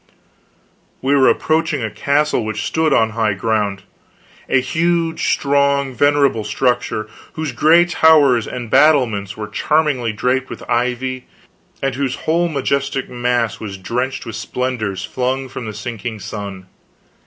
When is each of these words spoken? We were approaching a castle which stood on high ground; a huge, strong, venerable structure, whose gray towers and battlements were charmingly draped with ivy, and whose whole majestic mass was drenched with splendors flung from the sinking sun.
We 1.03 1.13
were 1.15 1.29
approaching 1.29 1.83
a 1.83 1.91
castle 1.91 2.43
which 2.43 2.65
stood 2.65 2.91
on 2.91 3.11
high 3.11 3.35
ground; 3.35 3.83
a 4.49 4.59
huge, 4.59 5.29
strong, 5.31 5.93
venerable 5.93 6.43
structure, 6.43 7.07
whose 7.33 7.51
gray 7.51 7.85
towers 7.85 8.47
and 8.47 8.71
battlements 8.71 9.37
were 9.37 9.47
charmingly 9.47 10.11
draped 10.11 10.49
with 10.49 10.67
ivy, 10.67 11.27
and 11.83 11.93
whose 11.93 12.15
whole 12.25 12.47
majestic 12.49 13.11
mass 13.11 13.59
was 13.59 13.77
drenched 13.77 14.25
with 14.25 14.35
splendors 14.35 15.05
flung 15.05 15.47
from 15.47 15.65
the 15.67 15.71
sinking 15.73 16.19
sun. 16.19 16.65